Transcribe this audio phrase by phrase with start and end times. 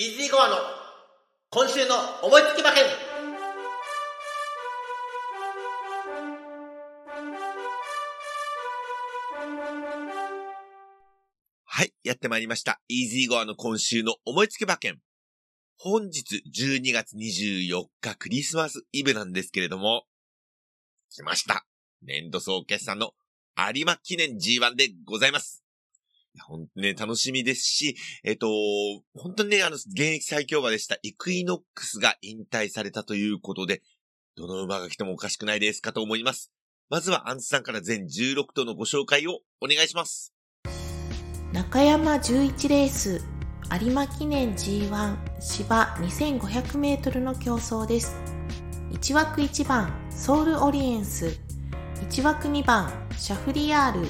[0.00, 0.56] イージーゴアの
[1.50, 2.84] 今週の思いつき馬券
[11.66, 12.80] はい、やってまいりました。
[12.88, 14.96] イージーゴアの今週の思いつき馬券。
[15.76, 20.04] 本日12月24日クリスマスイブなんですけれども、
[21.10, 21.66] 来ました。
[22.00, 23.10] 年度総決算の
[23.74, 25.62] 有馬記念 G1 でございます。
[26.34, 28.48] いや本当にね、楽しみですし、えっと、
[29.14, 33.82] 本当にね、あの、現役最強馬でしたイクイノックスが引退されたということで、
[34.36, 36.52] どの馬が来てもおかしくないですかと思います。
[36.88, 40.32] まずはアンツさんから全16頭のご紹介をお願いします。
[41.52, 43.24] 中山11レース
[43.72, 48.16] 有馬記念 G1 芝 2500m の競争です
[48.92, 51.40] 1枠1番ソウルオリエンス
[52.08, 54.08] 1枠2番シャフリヤール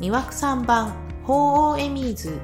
[0.00, 2.40] 2枠3番鳳凰エミーズ。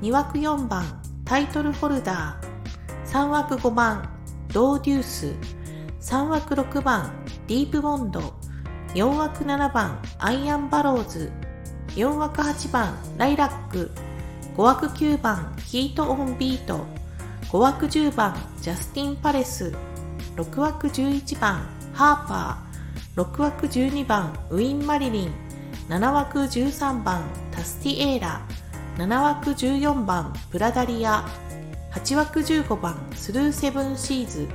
[0.00, 0.84] 2枠4番。
[1.26, 3.12] タイトルホルダー。
[3.12, 4.08] 3枠5番。
[4.52, 5.34] ドーデュース。
[6.00, 7.12] 3枠6番。
[7.46, 8.32] ディープボンド。
[8.94, 10.00] 4枠7番。
[10.18, 11.30] アイアンバローズ。
[11.88, 12.94] 4枠8番。
[13.18, 13.90] ライラック。
[14.56, 15.54] 5枠9番。
[15.66, 16.86] ヒートオンビート。
[17.50, 18.34] 5枠10番。
[18.62, 19.74] ジャスティンパレス。
[20.36, 21.68] 6枠11番。
[21.92, 23.22] ハーパー。
[23.22, 24.32] 6枠12番。
[24.48, 25.34] ウィン・マリリン。
[25.90, 27.22] 7枠13番。
[27.56, 28.46] タスティエーラ
[28.98, 31.26] 7枠14番プラダリア
[31.92, 34.46] 8枠15番スルーセブンシーズ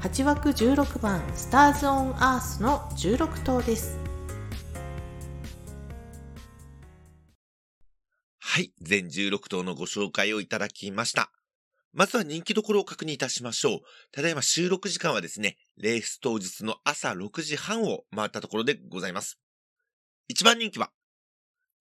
[0.00, 3.96] 8枠16番スターズ・オン・アースの16頭です
[8.40, 8.72] はい。
[8.82, 11.30] 全16頭のご紹介をいただきました。
[11.92, 13.80] まずは人気どころを確認いたしましょう。
[14.10, 19.38] ただいま収録時間はですね、レース当日の朝6時半を回ったところでございます。
[20.32, 20.90] 1番人気は、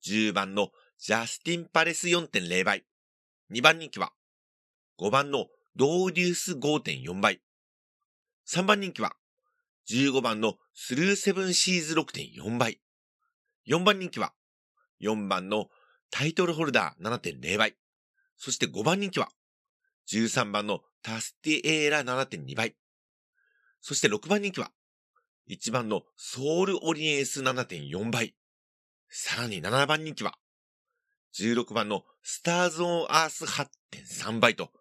[0.05, 2.86] 10番のジャスティンパレス4.0倍。
[3.52, 4.11] 2番人気は、
[5.00, 7.41] 5番のドーデュース5.4倍。
[8.47, 9.16] 3番人気は、
[9.89, 12.81] 15番のスルーセブンシーズ6.4倍。
[13.68, 14.34] 4番人気は、
[15.01, 15.68] 4番の
[16.12, 17.75] タイトルホルダー7.0倍。
[18.38, 19.29] そして5番人気は、
[20.12, 22.75] 13番のタスティエーラ7.2倍。
[23.81, 24.72] そして6番人気は、
[25.50, 28.35] 1番のソウルオリエンス7.4倍。
[29.09, 30.38] さらに7番人気は、
[31.38, 34.72] 16番のスターズオンアース8.3倍と、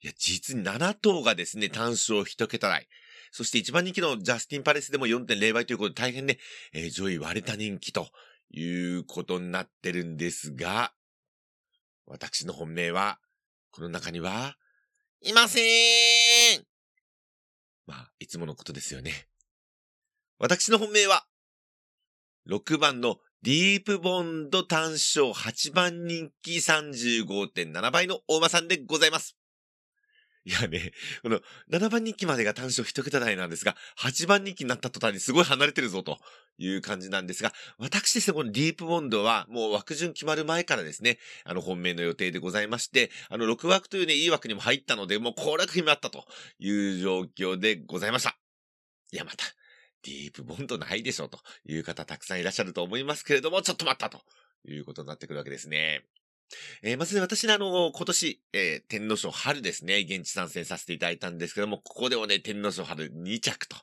[0.00, 2.88] いや、実に7頭がですね、単勝1桁台。
[3.30, 6.38] そして1番人気のジャスティンパレスでも4.0倍ということで大変ね、
[6.72, 8.08] えー上位割れた人気と
[8.50, 8.64] い
[8.96, 10.92] うことになってるんですが、
[12.06, 13.18] 私の本命は、
[13.70, 14.56] この中には、
[15.20, 15.60] いませ
[16.56, 16.64] ん
[17.86, 19.28] まあ、いつものことですよね。
[20.38, 21.26] 私の本命は、
[22.48, 29.36] 6番のディープボンド単勝8番人気35.7倍の大馬さんでございます。
[30.44, 31.40] いやね、この
[31.70, 36.18] 7番人気までが単勝一桁台なんですが、8番人気になった途端にすごい離れてるぞと
[36.56, 46.24] いう感じなんですが、私ですね、このディープボンドはもう枠順決まる前からですね、あの本命の予定でございまして、あの6枠というね、いい枠にも入ったので、もうこれは決まったと
[46.58, 48.36] いう状況でございました。
[49.12, 49.44] いや、また、
[50.04, 54.20] ディープボンドないでしょうという方たくさんいらっしゃると思いますけれども、ちょっと待ったと
[54.66, 56.04] いうことになってくるわけですね。
[56.82, 63.76] えーまずね、私ね、あの、今年、えー天皇賞春ですね、現地参戦させていただいたんですけども、ここでもね、天皇賞春2着と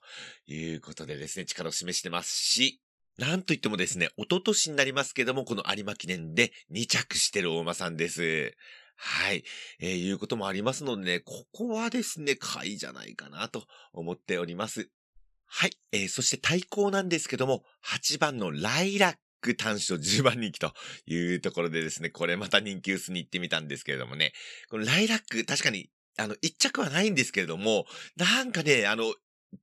[0.47, 2.81] いうことでですね、力を示してますし、
[3.17, 8.55] なんといってもですね、一昨年になりますけども、この有馬記念で2着してる大馬さんです。
[8.97, 9.43] はい。
[9.79, 14.89] えーいうこともありますのでね、ここはですね、買いじゃないかなと思っております。
[15.57, 15.71] はい。
[15.93, 20.73] えーそして対抗なんですけども、8番のライラック単勝10番人気と
[21.05, 24.33] いうところでですね、これまた人気薄に行ってみたんですけれどもね、
[24.69, 27.85] このライラック、確かに、あの、1着はないんですけれども、
[28.17, 29.13] なんかね、あの、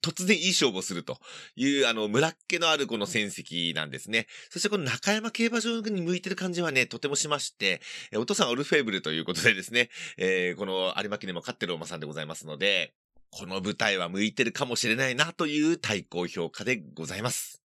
[0.02, 1.18] 突然いい勝負をすると
[1.56, 4.28] いう、あの、村っ気のあるこの戦績なんですね。
[4.48, 7.82] そしてこの中山競馬場に向いてる感じはね、とてもしまして、
[8.16, 12.94] お父さんオルフェーブルということでですね、えーこの有馬記念も勝ってるお馬さんでございますので、
[13.34, 17.62] この舞台は向いてるかもしれないなという対抗評価でございます。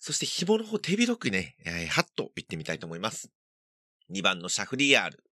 [0.00, 3.30] そして紐の方手広くね、えー、ハッと言ってみたいと思います。
[4.10, 5.22] 2番のシャフリヤール。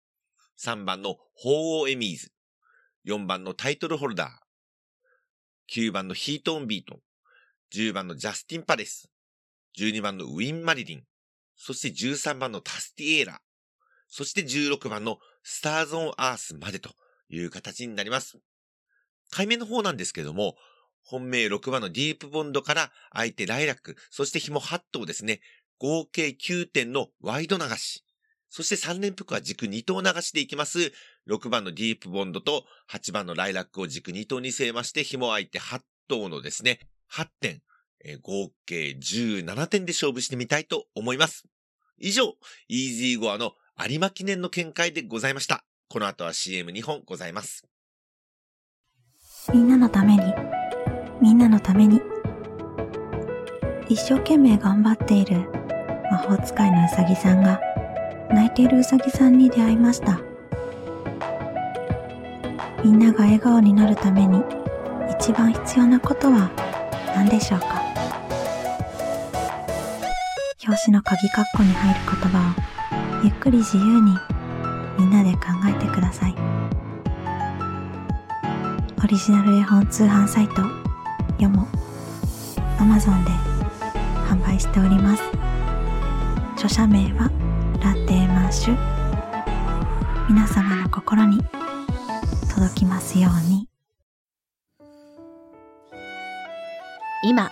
[0.63, 2.33] 3番の鳳凰エミーズ。
[3.07, 5.89] 4番のタイトルホルダー。
[5.89, 7.01] 9番のヒートオンビート。
[7.75, 9.11] 10番のジャスティンパレス。
[9.79, 11.03] 12番のウィン・マリリン。
[11.57, 13.41] そして13番のタスティエーラ。
[14.07, 16.91] そして16番のスターズ・オン・アースまでと
[17.31, 18.39] いう形になります。
[19.33, 20.57] 海面の方なんですけども、
[21.03, 25.41] 本命6番のディープボンドから相手ライラック、そして紐8頭ですね。
[25.79, 28.05] 合計9点のワイド流し。
[28.51, 30.93] そして3連複は軸2頭流しでいきます。
[31.27, 36.81] 6番のディープボンドと8番のライラックを軸2頭に据えまして紐相手8頭のですね、
[37.11, 37.63] 8点、
[38.05, 41.45] えー合計17点で勝負してみたいと思います。
[41.99, 42.35] 以上、
[42.69, 43.55] イージーゴアの
[43.89, 45.65] 有馬記念の見解でございました。
[45.89, 47.67] この後は CM2 本ございます。
[49.51, 50.23] みんなのために、
[51.21, 52.01] みんなのために。
[53.89, 55.49] 一生懸命頑張っている
[56.11, 57.61] 魔法使いのうさぎさんが
[58.31, 60.21] 泣いているうさぎさんに出会いました。
[62.85, 64.43] みんなが笑顔になるために
[65.11, 66.51] 一番必要なことは
[67.15, 67.83] 何でしょうか
[70.67, 72.51] 表紙の鍵括弧に入る言葉
[73.21, 74.17] をゆっくり自由に
[74.99, 76.62] みんなで考えてください。
[79.03, 80.63] オリジナル絵本通販サイト
[81.41, 81.67] ヨモ
[82.79, 83.31] Amazon で
[84.29, 85.23] 販売しております。
[86.55, 87.29] 著者名は
[87.83, 88.79] ラテーマッシュ。
[90.29, 91.41] 皆様の心に
[92.55, 93.69] 届きますように。
[97.25, 97.51] 今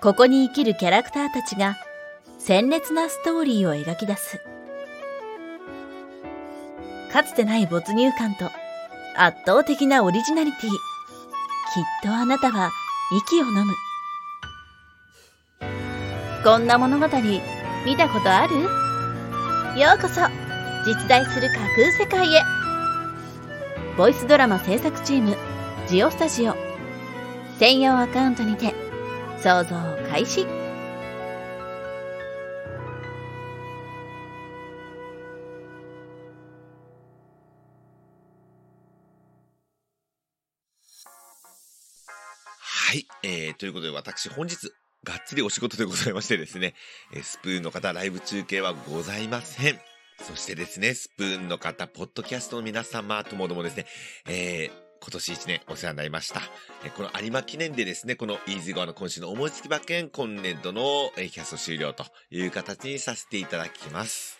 [0.00, 1.76] ここに生きるキャラクターたちが
[2.38, 4.40] 鮮烈なストーリーを描き出す。
[7.12, 8.48] かつてない没入感と
[9.16, 10.70] 圧倒的なオリジナリティ。
[10.70, 10.76] きっ
[12.02, 12.70] とあなたは
[13.28, 13.72] 息を飲む。
[16.42, 17.06] こんな物語
[17.86, 18.56] 見たことある？
[19.80, 20.20] ようこそ。
[20.84, 22.42] 実在する架空世界へ。
[23.96, 25.36] ボイスドラマ制作チーム
[25.88, 26.56] ジオスタジオ。
[27.60, 28.74] 専用アカウントにて
[29.38, 29.76] 想像
[30.10, 30.44] 開始。
[42.86, 43.06] はい。
[43.22, 44.70] えー、ということで私本日、
[45.04, 46.74] がっつりお仕事でございましてですね、
[47.14, 49.80] えスプーンの方ライブ中継はございません。
[50.20, 53.86] そしてですね、スプーンの方、ポッドキャストの皆様ともどもですね、
[54.28, 54.70] えー、
[55.00, 56.42] 今年1年お世話になりました。
[56.94, 64.38] この有馬記念でですね、このイージーゴアの今週の思いつき馬券今年度の、キャスト終了という形にさせていただきます。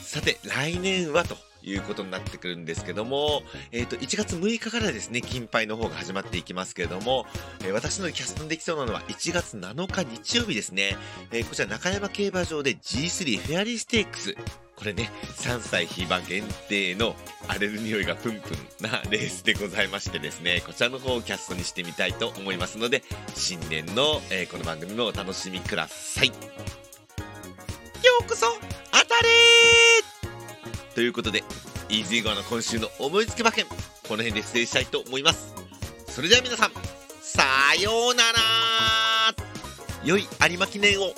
[0.00, 7.26] さて、来年はということになってくるんですけども、えっ、と、1月6日からですね、金杯の方が始まっていきますけれども、
[7.64, 10.96] えー私のキャストにできそうなのは1月7日日曜日ですね。
[11.30, 14.36] えーこちら中山競馬場で G3 フェアリーステークス。
[14.76, 17.14] これね、3歳非馬限定の
[17.46, 23.02] 荒れる匂いがプンプンなレースでございましてですね、こちらの方をキャストにしてみたいと思いますので、
[23.34, 26.28] 新年の、えーこの番組もお楽しみください。
[26.28, 26.32] よ
[28.20, 28.46] うこそ、
[28.90, 29.81] 当たれ
[30.94, 31.42] ということで、
[31.88, 33.76] イージーゴアの今週の思いつき馬券、こ
[34.10, 35.54] の辺で失礼したいと思います。
[36.08, 36.72] それでは皆さん、
[37.20, 37.42] さ
[37.80, 38.38] ようなら
[40.04, 41.14] 良い有馬記念を